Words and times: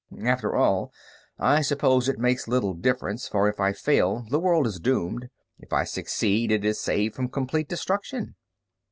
After 0.25 0.55
all, 0.55 0.91
I 1.37 1.61
suppose 1.61 2.09
it 2.09 2.17
makes 2.17 2.47
little 2.47 2.73
difference, 2.73 3.27
for 3.27 3.47
if 3.47 3.59
I 3.59 3.71
fail 3.71 4.25
the 4.31 4.39
world 4.39 4.65
is 4.65 4.79
doomed, 4.79 5.29
if 5.59 5.71
I 5.71 5.83
succeed 5.83 6.51
it 6.51 6.65
is 6.65 6.79
saved 6.79 7.13
from 7.13 7.29
complete 7.29 7.67
destruction. 7.69 8.33